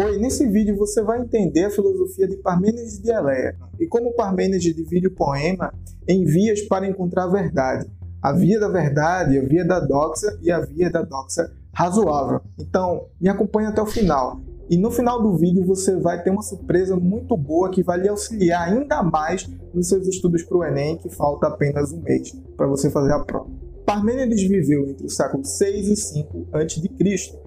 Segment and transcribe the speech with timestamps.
[0.00, 4.72] Oi, nesse vídeo você vai entender a filosofia de Parmênides de Eleia e como Parmênides
[4.72, 5.74] divide o poema
[6.06, 7.90] em vias para encontrar a verdade.
[8.22, 12.40] A via da verdade, a via da doxa e a via da doxa razoável.
[12.60, 14.40] Então, me acompanhe até o final.
[14.70, 18.08] E no final do vídeo você vai ter uma surpresa muito boa que vai lhe
[18.08, 22.68] auxiliar ainda mais nos seus estudos para o Enem, que falta apenas um mês para
[22.68, 23.50] você fazer a prova.
[23.84, 27.38] Parmênides viveu entre o século 6 e 5 a.C.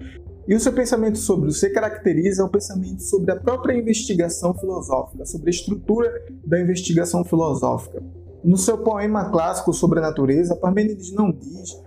[0.47, 5.25] E o seu pensamento sobre o se caracteriza o pensamento sobre a própria investigação filosófica,
[5.25, 6.11] sobre a estrutura
[6.45, 8.01] da investigação filosófica.
[8.43, 11.79] No seu poema clássico sobre a natureza, Parmênides não diz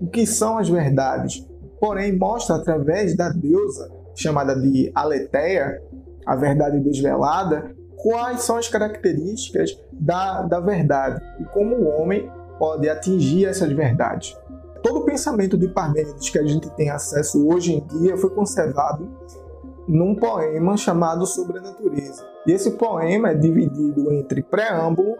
[0.00, 1.46] o que são as verdades,
[1.80, 5.82] porém mostra através da deusa chamada de Aletheia,
[6.26, 12.88] a verdade desvelada, quais são as características da, da verdade e como o homem pode
[12.88, 14.36] atingir essas verdades
[14.84, 19.08] todo o pensamento de Parmênides que a gente tem acesso hoje em dia foi conservado
[19.88, 22.22] num poema chamado Sobre a Natureza.
[22.46, 25.16] E esse poema é dividido entre preâmbulo,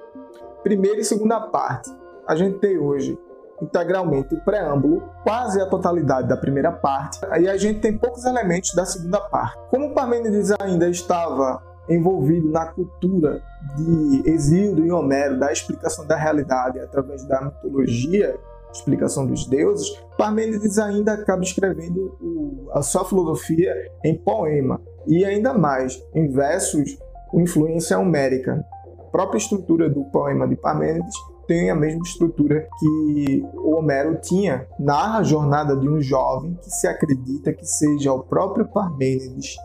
[0.63, 1.91] primeira e segunda parte.
[2.27, 3.19] A gente tem hoje
[3.63, 8.75] integralmente o preâmbulo, quase a totalidade da primeira parte, aí a gente tem poucos elementos
[8.75, 9.57] da segunda parte.
[9.71, 13.41] Como Parmênides ainda estava envolvido na cultura
[13.77, 18.39] de Exílio e Homero, da explicação da realidade através da mitologia,
[18.79, 26.03] explicação dos deuses, Parmênides ainda acaba escrevendo a sua filosofia em poema e ainda mais
[26.15, 26.99] em versos
[27.31, 28.65] com influência homérica.
[28.99, 31.15] A própria estrutura do poema de Parmênides
[31.47, 34.67] tem a mesma estrutura que o Homero tinha.
[34.79, 39.57] Narra a jornada de um jovem que se acredita que seja o próprio Parmênides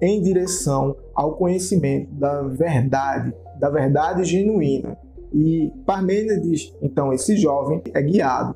[0.00, 4.98] em direção ao conhecimento da verdade, da verdade genuína,
[5.34, 8.54] e Parmênides, então esse jovem, é guiado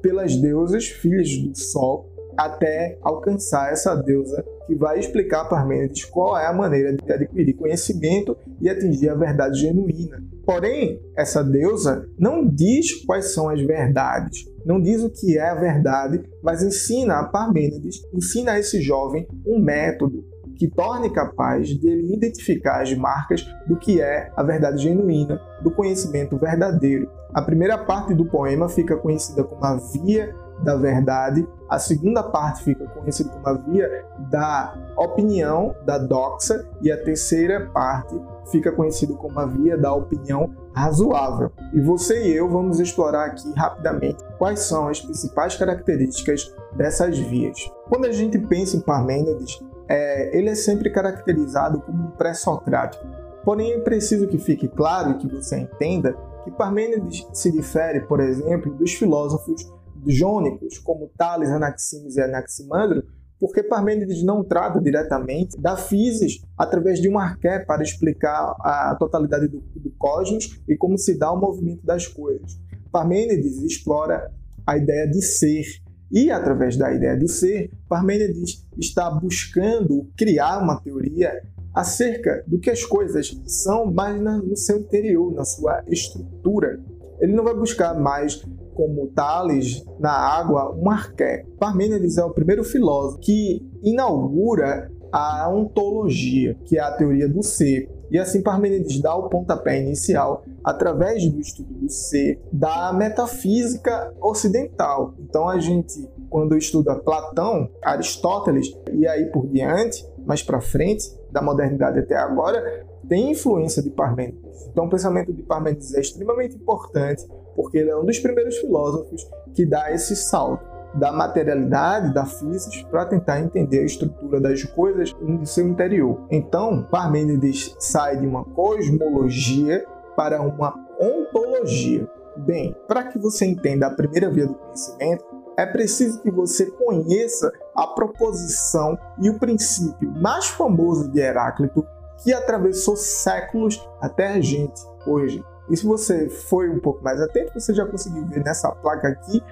[0.00, 6.36] pelas deusas filhas do Sol até alcançar essa deusa que vai explicar a Parmênides qual
[6.38, 10.22] é a maneira de adquirir conhecimento e atingir a verdade genuína.
[10.44, 15.54] Porém, essa deusa não diz quais são as verdades, não diz o que é a
[15.54, 21.88] verdade, mas ensina a Parmênides, ensina a esse jovem um método, que torne capaz de
[21.88, 27.10] ele identificar as marcas do que é a verdade genuína, do conhecimento verdadeiro.
[27.32, 32.62] A primeira parte do poema fica conhecida como a via da verdade, a segunda parte
[32.62, 38.14] fica conhecida como a via da opinião, da doxa, e a terceira parte
[38.50, 41.50] fica conhecida como a via da opinião razoável.
[41.72, 47.70] E você e eu vamos explorar aqui rapidamente quais são as principais características dessas vias.
[47.88, 53.04] Quando a gente pensa em Parmênides, é, ele é sempre caracterizado como pré-socrático.
[53.44, 58.20] Porém, é preciso que fique claro e que você entenda que Parmênides se difere, por
[58.20, 59.70] exemplo, dos filósofos
[60.06, 63.02] jônicos, como Tales, Anaximes e Anaximandro,
[63.38, 69.48] porque Parmênides não trata diretamente da physis através de um arqué para explicar a totalidade
[69.48, 72.58] do, do cosmos e como se dá o movimento das coisas.
[72.90, 74.32] Parmênides explora
[74.66, 75.64] a ideia de ser,
[76.14, 81.42] e através da ideia de ser, Parmênides está buscando criar uma teoria
[81.74, 86.80] acerca do que as coisas são, mas no seu interior, na sua estrutura.
[87.18, 88.40] Ele não vai buscar mais
[88.74, 91.44] como Tales na água um arqué.
[91.58, 97.88] Parmênides é o primeiro filósofo que inaugura a ontologia, que é a teoria do ser.
[98.10, 105.14] E assim Parmênides dá o pontapé inicial através do estudo do ser da metafísica ocidental.
[105.18, 111.42] Então a gente, quando estuda Platão, Aristóteles e aí por diante, mais para frente, da
[111.42, 114.68] modernidade até agora, tem influência de Parmênides.
[114.70, 119.28] Então o pensamento de Parmênides é extremamente importante porque ele é um dos primeiros filósofos
[119.54, 125.12] que dá esse salto da materialidade, da física, para tentar entender a estrutura das coisas
[125.20, 126.26] no seu interior.
[126.30, 129.84] Então, Parmênides sai de uma cosmologia
[130.16, 132.08] para uma ontologia.
[132.36, 135.24] Bem, para que você entenda a primeira via do conhecimento,
[135.56, 141.86] é preciso que você conheça a proposição e o princípio mais famoso de Heráclito
[142.22, 145.44] que atravessou séculos até a gente hoje.
[145.70, 149.42] E se você foi um pouco mais atento, você já conseguiu ver nessa placa aqui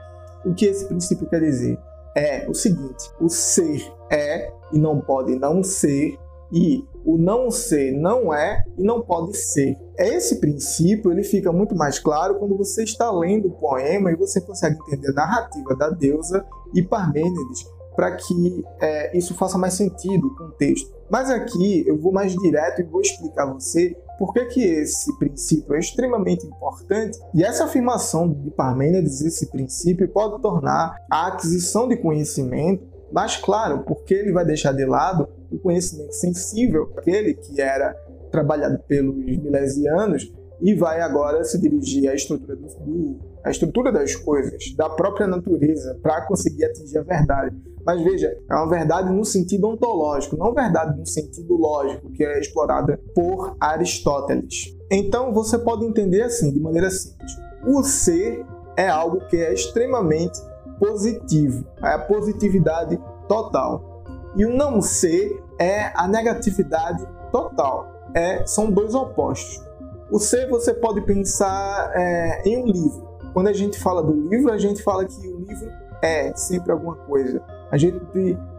[0.45, 1.79] o que esse princípio quer dizer.
[2.17, 6.19] É o seguinte: o ser é e não pode não ser,
[6.53, 9.77] e o não ser não é e não pode ser.
[9.99, 14.41] Esse princípio ele fica muito mais claro quando você está lendo o poema e você
[14.41, 16.45] consegue entender a narrativa da deusa
[16.75, 20.93] e Parmênides para que é, isso faça mais sentido com o texto.
[21.11, 25.19] Mas aqui eu vou mais direto e vou explicar a você por que, que esse
[25.19, 31.89] princípio é extremamente importante e essa afirmação de Parmênides, esse princípio, pode tornar a aquisição
[31.89, 37.61] de conhecimento mais claro, porque ele vai deixar de lado o conhecimento sensível, aquele que
[37.61, 37.95] era
[38.31, 44.15] trabalhado pelos milesianos, e vai agora se dirigir à estrutura, do, do à estrutura das
[44.15, 47.57] coisas, da própria natureza, para conseguir atingir a verdade.
[47.85, 52.39] Mas veja, é uma verdade no sentido ontológico, não verdade no sentido lógico, que é
[52.39, 54.77] explorada por Aristóteles.
[54.91, 57.33] Então você pode entender assim, de maneira simples:
[57.67, 58.45] o ser
[58.77, 60.41] é algo que é extremamente
[60.79, 62.99] positivo, é a positividade
[63.29, 64.05] total.
[64.37, 67.87] E o não ser é a negatividade total.
[68.15, 69.63] É, são dois opostos.
[70.11, 73.09] O ser você pode pensar é, em um livro.
[73.33, 75.71] Quando a gente fala do livro, a gente fala que o livro
[76.03, 77.43] é sempre alguma coisa.
[77.73, 77.99] A gente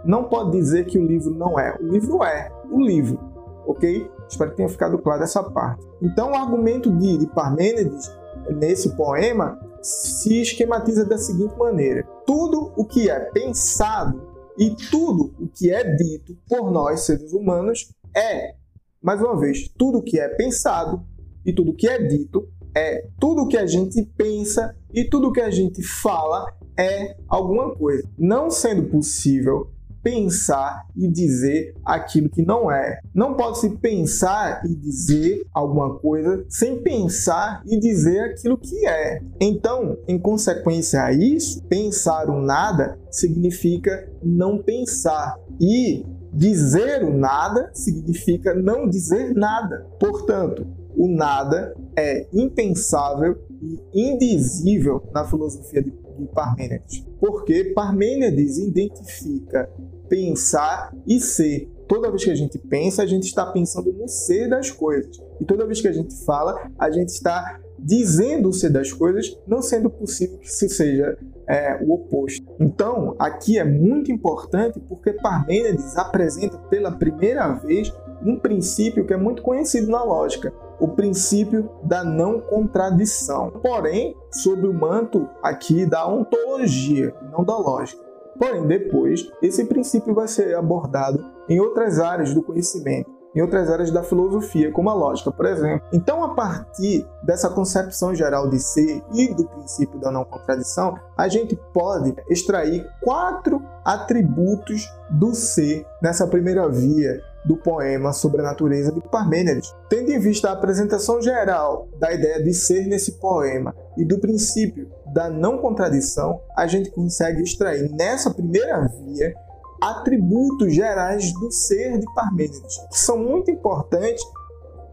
[0.03, 1.77] não pode dizer que o livro não é.
[1.79, 3.19] O livro é o livro,
[3.67, 4.09] ok?
[4.27, 5.85] Espero que tenha ficado claro essa parte.
[6.01, 8.11] Então, o argumento de Parmênides
[8.49, 14.19] nesse poema se esquematiza da seguinte maneira: tudo o que é pensado
[14.57, 18.55] e tudo o que é dito por nós, seres humanos, é,
[18.99, 21.05] mais uma vez, tudo o que é pensado
[21.45, 25.27] e tudo o que é dito é tudo o que a gente pensa e tudo
[25.27, 28.07] o que a gente fala é alguma coisa.
[28.17, 29.71] Não sendo possível
[30.03, 32.99] pensar e dizer aquilo que não é.
[33.15, 39.21] Não pode se pensar e dizer alguma coisa sem pensar e dizer aquilo que é.
[39.39, 47.71] Então, em consequência a isso, pensar o nada significa não pensar e dizer o nada
[47.73, 49.87] significa não dizer nada.
[49.99, 57.05] Portanto, o nada é impensável e indizível na filosofia de de Parmênides.
[57.19, 59.69] Porque Parmênides identifica
[60.07, 61.69] pensar e ser.
[61.87, 65.17] Toda vez que a gente pensa, a gente está pensando no ser das coisas.
[65.39, 69.37] E toda vez que a gente fala, a gente está dizendo o ser das coisas,
[69.45, 71.17] não sendo possível que isso seja
[71.47, 72.45] é, o oposto.
[72.59, 77.91] Então, aqui é muito importante porque Parmênides apresenta pela primeira vez
[78.25, 83.51] um princípio que é muito conhecido na lógica, o princípio da não contradição.
[83.51, 88.01] Porém, sob o manto aqui da ontologia, não da lógica.
[88.37, 93.91] Porém, depois, esse princípio vai ser abordado em outras áreas do conhecimento, em outras áreas
[93.91, 95.85] da filosofia, como a lógica, por exemplo.
[95.91, 101.27] Então, a partir dessa concepção geral de ser e do princípio da não contradição, a
[101.27, 108.91] gente pode extrair quatro atributos do ser nessa primeira via do poema sobre a natureza
[108.91, 109.73] de Parmênides.
[109.89, 114.89] Tendo em vista a apresentação geral da ideia de ser nesse poema e do princípio
[115.13, 119.35] da não contradição, a gente consegue extrair nessa primeira via
[119.83, 124.23] atributos gerais do ser de Parmênides, que são muito importantes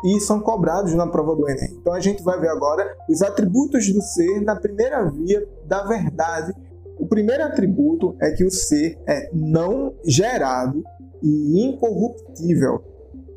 [0.04, 1.76] e são cobrados na prova do Enem.
[1.81, 6.52] Então a gente vai ver agora os atributos do ser na primeira via da verdade.
[6.98, 10.82] O primeiro atributo é que o ser é não gerado
[11.22, 12.82] e incorruptível.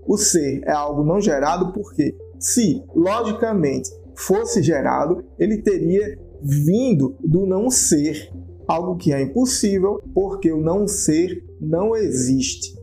[0.08, 7.46] O ser é algo não gerado porque, se logicamente fosse gerado, ele teria vindo do
[7.46, 8.32] não ser,
[8.68, 12.74] algo que é impossível porque o não ser não existe.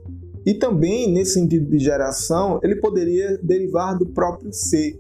[0.45, 4.99] E também, nesse sentido de geração, ele poderia derivar do próprio ser.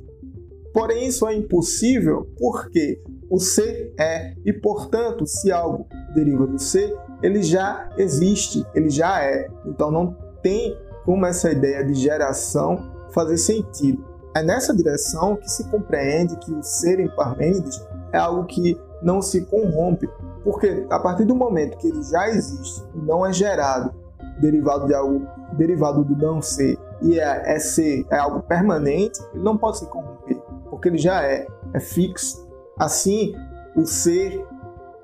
[0.72, 6.94] Porém, isso é impossível porque o ser é, e portanto, se algo deriva do ser,
[7.22, 9.48] ele já existe, ele já é.
[9.66, 12.78] Então não tem como essa ideia de geração
[13.12, 14.04] fazer sentido.
[14.36, 19.20] É nessa direção que se compreende que o ser em Parmênides é algo que não
[19.20, 20.08] se corrompe,
[20.44, 23.94] porque a partir do momento que ele já existe e não é gerado,
[24.40, 29.42] derivado de algo derivado do não ser, e é, é ser, é algo permanente, ele
[29.42, 32.48] não pode se corromper, porque ele já é, é fixo.
[32.78, 33.34] Assim,
[33.76, 34.44] o ser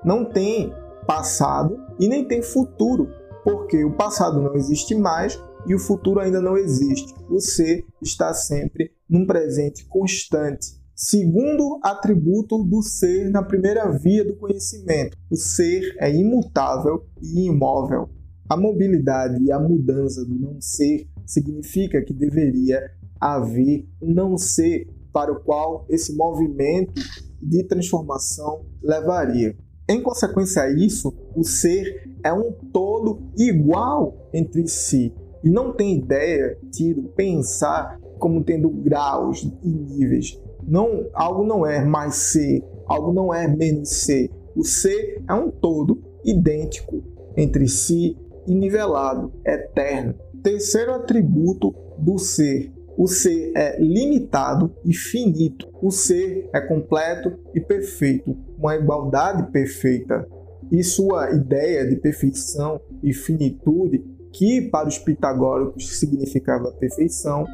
[0.03, 0.73] não tem
[1.05, 3.09] passado e nem tem futuro,
[3.43, 7.13] porque o passado não existe mais e o futuro ainda não existe.
[7.29, 10.76] O ser está sempre num presente constante.
[10.99, 18.09] Segundo atributo do ser na primeira via do conhecimento, o ser é imutável e imóvel.
[18.49, 22.81] A mobilidade e a mudança do não ser significa que deveria
[23.19, 26.99] haver um não ser para o qual esse movimento
[27.39, 29.55] de transformação levaria.
[29.87, 35.13] Em consequência a isso, o ser é um todo igual entre si
[35.43, 40.41] e não tem ideia, tiro, pensar como tendo graus e níveis.
[40.67, 44.29] Não, algo não é mais ser, algo não é menos ser.
[44.55, 47.01] O ser é um todo idêntico
[47.37, 50.15] entre si e nivelado, eterno.
[50.43, 55.69] Terceiro atributo do ser o ser é limitado e finito.
[55.79, 60.27] O ser é completo e perfeito, uma igualdade perfeita.
[60.71, 67.45] E sua ideia de perfeição e finitude que para os pitagóricos significava perfeição,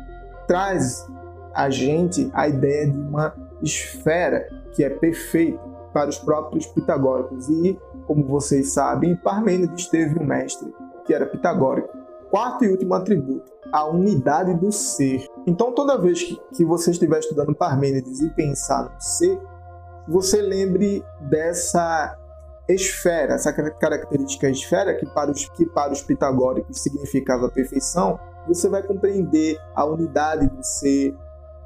[0.47, 1.05] traz
[1.53, 5.59] a gente a ideia de uma esfera que é perfeita
[5.93, 7.47] para os próprios pitagóricos.
[7.49, 10.73] E, como vocês sabem, Parmênides teve um mestre
[11.05, 11.89] que era pitagórico.
[12.29, 15.27] Quarto e último atributo, a unidade do ser.
[15.45, 19.39] Então, toda vez que, você estiver estudando Parmênides e pensar no ser,
[20.07, 22.17] você lembre dessa
[22.67, 28.81] esfera, essa característica esfera que para os, que para os pitagóricos significava perfeição, você vai
[28.81, 31.15] compreender a unidade do ser,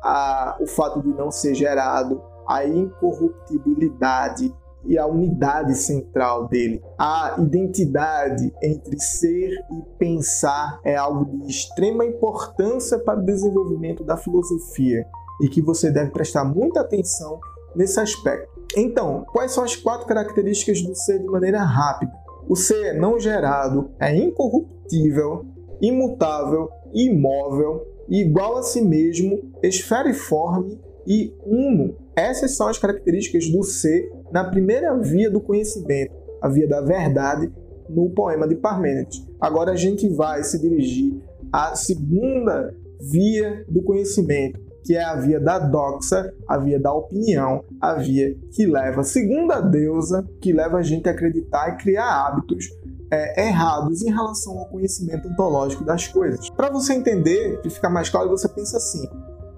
[0.04, 4.54] a, o fato de não ser gerado, a incorruptibilidade
[4.86, 6.82] e a unidade central dele.
[6.98, 14.16] A identidade entre ser e pensar é algo de extrema importância para o desenvolvimento da
[14.16, 15.06] filosofia
[15.42, 17.40] e que você deve prestar muita atenção
[17.76, 18.58] nesse aspecto.
[18.76, 22.12] Então, quais são as quatro características do ser de maneira rápida?
[22.50, 25.46] O ser é não gerado, é incorruptível,
[25.82, 31.96] imutável, imóvel, igual a si mesmo, esferiforme e uno.
[32.16, 37.52] Essas são as características do ser na primeira via do conhecimento, a via da verdade,
[37.90, 39.26] no poema de Parmênides.
[39.40, 41.16] Agora a gente vai se dirigir
[41.52, 47.64] à segunda via do conhecimento, que é a via da doxa, a via da opinião,
[47.80, 52.28] a via que leva, segundo a deusa, que leva a gente a acreditar e criar
[52.28, 52.70] hábitos
[53.12, 56.50] é, errados em relação ao conhecimento ontológico das coisas.
[56.50, 59.08] Para você entender, para ficar mais claro, você pensa assim: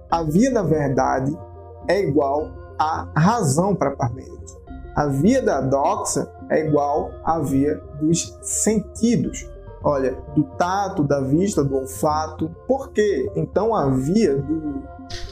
[0.10, 1.38] a via da verdade
[1.88, 4.58] é igual à razão para Parmênides.
[4.96, 9.50] A via da doxa é igual à via dos sentidos.
[9.82, 12.50] Olha, do tato, da vista, do olfato.
[12.68, 13.32] Por quê?
[13.36, 14.84] Então a via do,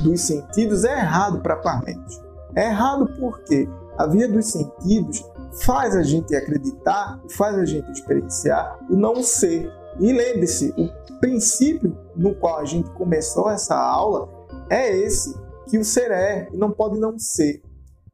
[0.02, 2.22] dos sentidos é errado para Parmênides.
[2.56, 5.26] É errado porque a via dos sentidos
[5.64, 9.72] faz a gente acreditar, faz a gente experienciar o não ser.
[10.00, 14.30] E lembre-se, o princípio no qual a gente começou essa aula
[14.70, 15.34] é esse,
[15.70, 17.62] que o ser é e não pode não ser.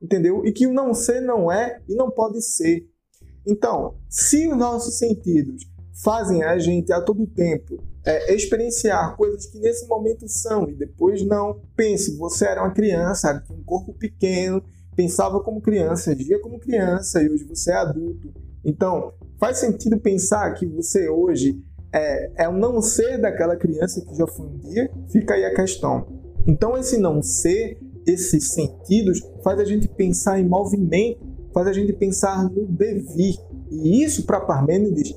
[0.02, 0.46] Entendeu?
[0.46, 2.88] E que o não ser não é e não pode ser.
[3.46, 5.64] Então, se os nossos sentidos
[6.04, 11.26] fazem a gente a todo tempo é, experienciar coisas que nesse momento são e depois
[11.26, 11.62] não.
[11.76, 14.64] Pense, você era uma criança, tinha um corpo pequeno,
[14.96, 18.34] pensava como criança, agia como criança e hoje você é adulto.
[18.64, 21.62] Então, faz sentido pensar que você hoje
[21.94, 24.90] é, é um não ser daquela criança que já foi um dia?
[25.10, 26.08] Fica aí a questão.
[26.48, 31.22] Então, esse não ser, esses sentidos, faz a gente pensar em movimento,
[31.54, 33.36] faz a gente pensar no devir.
[33.70, 35.16] E isso, para Parmênides,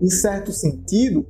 [0.00, 1.26] em certo sentido,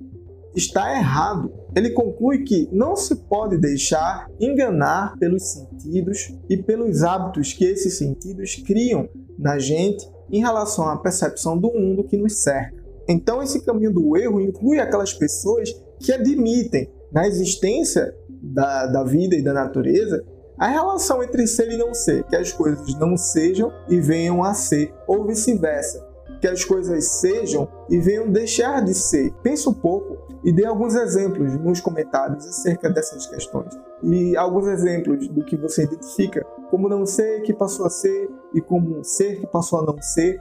[0.58, 1.50] está errado.
[1.74, 7.96] Ele conclui que não se pode deixar enganar pelos sentidos e pelos hábitos que esses
[7.96, 12.76] sentidos criam na gente em relação à percepção do mundo que nos cerca.
[13.08, 19.34] Então, esse caminho do erro inclui aquelas pessoas que admitem na existência da, da vida
[19.34, 20.22] e da natureza
[20.58, 24.52] a relação entre ser e não ser, que as coisas não sejam e venham a
[24.52, 26.04] ser, ou vice-versa,
[26.40, 29.32] que as coisas sejam e venham deixar de ser.
[29.42, 33.78] Pense um pouco e dê alguns exemplos nos comentários acerca dessas questões.
[34.02, 38.60] E alguns exemplos do que você identifica como não ser que passou a ser e
[38.60, 40.40] como ser que passou a não ser.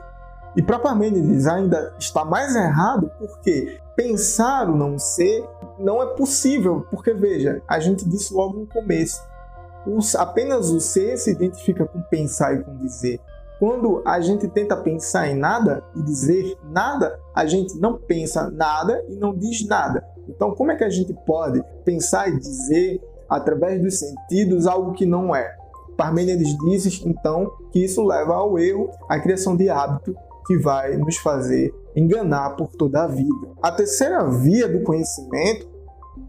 [0.56, 5.44] E para Parmênides ainda está mais errado porque pensar o não ser
[5.80, 9.22] não é possível, porque veja, a gente disse logo no começo,
[10.18, 13.20] apenas o ser se identifica com pensar e com dizer.
[13.60, 19.04] Quando a gente tenta pensar em nada e dizer nada, a gente não pensa nada
[19.10, 20.06] e não diz nada.
[20.30, 25.06] Então, como é que a gente pode pensar e dizer através dos sentidos algo que
[25.06, 25.56] não é?
[25.98, 31.18] Parmênides diz então que isso leva ao erro, à criação de hábito que vai nos
[31.18, 33.48] fazer enganar por toda a vida.
[33.62, 35.68] A terceira via do conhecimento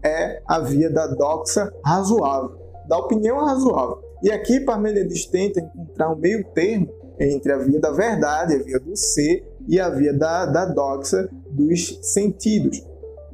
[0.03, 2.57] é a via da doxa razoável,
[2.87, 3.99] da opinião razoável.
[4.23, 8.79] E aqui Parmênides tenta encontrar um meio termo entre a via da verdade, a via
[8.79, 12.81] do ser e a via da, da doxa dos sentidos.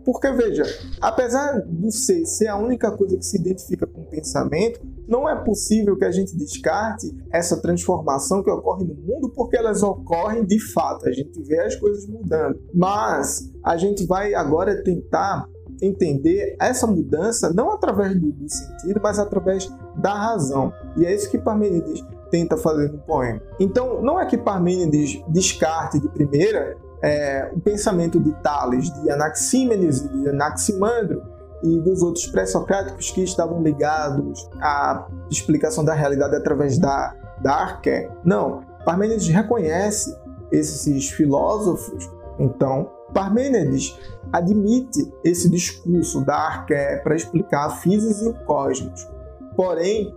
[0.05, 0.63] Porque, veja,
[1.01, 5.35] apesar do ser ser a única coisa que se identifica com o pensamento, não é
[5.43, 10.59] possível que a gente descarte essa transformação que ocorre no mundo, porque elas ocorrem de
[10.59, 11.09] fato.
[11.09, 12.59] A gente vê as coisas mudando.
[12.71, 15.49] Mas a gente vai agora tentar
[15.81, 20.71] entender essa mudança não através do, do sentido, mas através da razão.
[20.97, 22.01] E é isso que Parmenides
[22.35, 23.41] tenta fazer no poema.
[23.57, 30.01] Então, não é que Parmênides descarte de primeira é, o pensamento de Tales, de Anaxímenes,
[30.09, 31.23] de Anaximandro
[31.63, 38.09] e dos outros pré-socráticos que estavam ligados à explicação da realidade através da, da arqué.
[38.25, 40.13] Não, Parmênides reconhece
[40.51, 43.97] esses filósofos, então, Parmênides
[44.33, 49.07] admite esse discurso da Arqué para explicar a física e o cosmos.
[49.55, 50.13] Porém,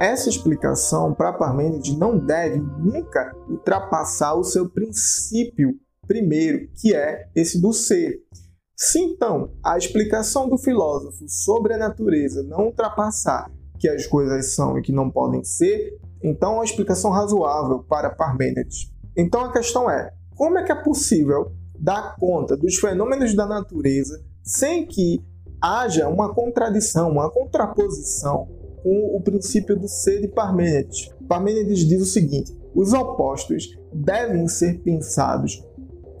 [0.00, 5.74] essa explicação para Parmênides não deve nunca ultrapassar o seu princípio
[6.06, 8.20] primeiro, que é esse do ser.
[8.76, 14.78] Se então a explicação do filósofo sobre a natureza não ultrapassar que as coisas são
[14.78, 18.92] e que não podem ser, então é uma explicação razoável para Parmênides.
[19.16, 24.24] Então a questão é: como é que é possível dar conta dos fenômenos da natureza
[24.44, 25.20] sem que
[25.60, 28.48] haja uma contradição, uma contraposição
[28.82, 31.10] com o princípio do ser de Parmênides?
[31.28, 35.64] Parmênides diz o seguinte: os opostos devem ser pensados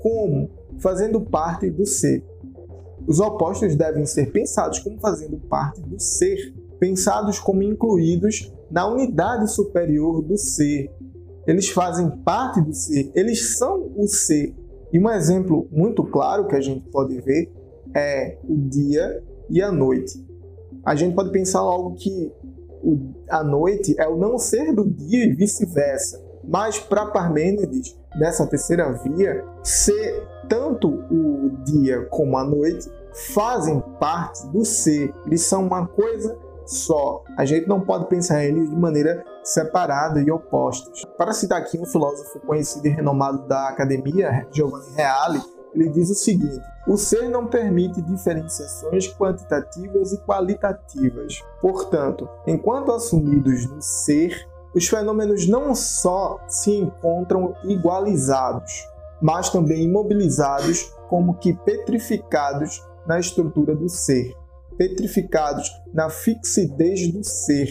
[0.00, 2.24] como fazendo parte do ser.
[3.06, 9.50] Os opostos devem ser pensados como fazendo parte do ser, pensados como incluídos na unidade
[9.50, 10.90] superior do ser.
[11.46, 14.54] Eles fazem parte do ser, eles são o ser.
[14.92, 17.50] E um exemplo muito claro que a gente pode ver
[17.94, 20.22] é o dia e a noite.
[20.84, 22.32] A gente pode pensar logo que
[23.28, 26.22] a noite é o não ser do dia e vice-versa.
[26.44, 32.88] Mas para Parmênides, nessa terceira via, ser tanto o dia como a noite
[33.34, 37.22] fazem parte do ser, eles são uma coisa só.
[37.36, 41.04] A gente não pode pensar eles de maneira separada e opostos.
[41.16, 45.40] Para citar aqui um filósofo conhecido e renomado da academia, Giovanni Reale,
[45.74, 51.42] ele diz o seguinte: o ser não permite diferenciações quantitativas e qualitativas.
[51.60, 58.72] Portanto, enquanto assumidos no ser, os fenômenos não só se encontram igualizados,
[59.20, 64.34] mas também imobilizados, como que petrificados na estrutura do ser,
[64.76, 67.68] petrificados na fixidez do ser.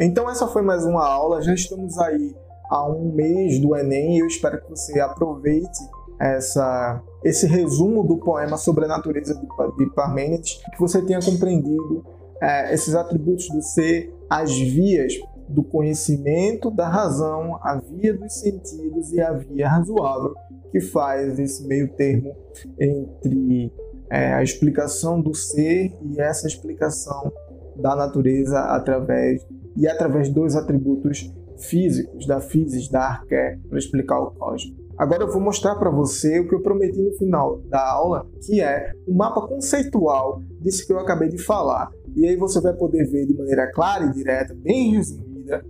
[0.00, 1.42] Então, essa foi mais uma aula.
[1.42, 2.34] Já estamos aí
[2.72, 5.78] há um mês do Enem eu espero que você aproveite
[6.22, 12.04] essa, esse resumo do poema sobre a natureza de, Parmênides, que você tenha compreendido
[12.40, 15.14] é, esses atributos do ser, as vias
[15.48, 20.34] do conhecimento, da razão, a via dos sentidos e a via razoável,
[20.70, 22.34] que faz esse meio termo
[22.78, 23.72] entre
[24.08, 27.32] é, a explicação do ser e essa explicação
[27.76, 29.44] da natureza através
[29.76, 34.81] e através dos atributos físicos, da física, da arqué, para explicar o cosmos.
[34.98, 38.60] Agora eu vou mostrar para você o que eu prometi no final da aula, que
[38.60, 41.90] é um mapa conceitual disso que eu acabei de falar.
[42.14, 45.64] E aí você vai poder ver de maneira clara e direta, bem resumida,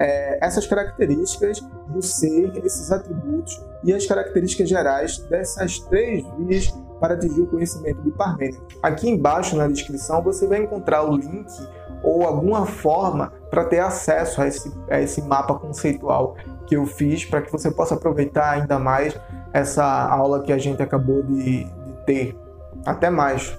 [0.00, 1.60] é, essas características
[1.92, 8.02] do ser, esses atributos e as características gerais dessas três vias para atingir o conhecimento
[8.02, 8.60] de Parmênides.
[8.82, 11.46] Aqui embaixo na descrição você vai encontrar o link
[12.02, 16.36] ou alguma forma para ter acesso a esse, a esse mapa conceitual
[16.66, 19.16] que eu fiz para que você possa aproveitar ainda mais
[19.52, 22.36] essa aula que a gente acabou de, de ter.
[22.84, 23.56] Até mais!